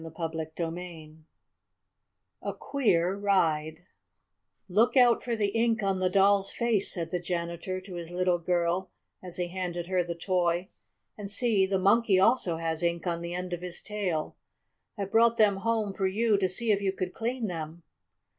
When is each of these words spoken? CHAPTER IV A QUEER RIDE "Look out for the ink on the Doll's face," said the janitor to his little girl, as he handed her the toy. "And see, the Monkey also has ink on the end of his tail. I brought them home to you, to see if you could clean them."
CHAPTER 0.17 0.51
IV 0.79 1.11
A 2.41 2.53
QUEER 2.55 3.15
RIDE 3.15 3.85
"Look 4.67 4.97
out 4.97 5.21
for 5.23 5.35
the 5.35 5.49
ink 5.49 5.83
on 5.83 5.99
the 5.99 6.09
Doll's 6.09 6.51
face," 6.51 6.91
said 6.91 7.11
the 7.11 7.19
janitor 7.19 7.79
to 7.81 7.93
his 7.93 8.09
little 8.09 8.39
girl, 8.39 8.89
as 9.21 9.35
he 9.35 9.49
handed 9.49 9.85
her 9.85 10.03
the 10.03 10.15
toy. 10.15 10.69
"And 11.19 11.29
see, 11.29 11.67
the 11.67 11.77
Monkey 11.77 12.17
also 12.19 12.57
has 12.57 12.81
ink 12.81 13.05
on 13.05 13.21
the 13.21 13.35
end 13.35 13.53
of 13.53 13.61
his 13.61 13.79
tail. 13.79 14.35
I 14.97 15.05
brought 15.05 15.37
them 15.37 15.57
home 15.57 15.93
to 15.97 16.05
you, 16.05 16.35
to 16.39 16.49
see 16.49 16.71
if 16.71 16.81
you 16.81 16.93
could 16.93 17.13
clean 17.13 17.45
them." 17.45 17.83